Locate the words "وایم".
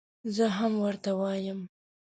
1.19-1.59